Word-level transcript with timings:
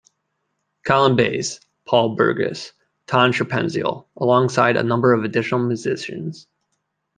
Colin 0.83 1.15
Bass, 1.15 1.59
Paul 1.85 2.15
Burgess, 2.15 2.73
Ton 3.05 3.31
Scherpenzeel, 3.33 4.07
alongside 4.17 4.75
a 4.75 4.81
number 4.81 5.13
of 5.13 5.23
additional 5.23 5.59
musicians. 5.59 6.47